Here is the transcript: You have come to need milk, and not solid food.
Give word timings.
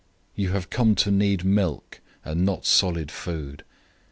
You 0.33 0.49
have 0.53 0.71
come 0.71 0.95
to 0.95 1.11
need 1.11 1.45
milk, 1.45 1.99
and 2.25 2.43
not 2.43 2.65
solid 2.65 3.11
food. 3.11 3.63